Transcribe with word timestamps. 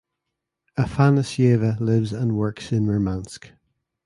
Afanasyeva 0.79 1.79
lives 1.79 2.11
and 2.11 2.35
works 2.35 2.71
in 2.71 2.87
Murmansk. 2.87 3.51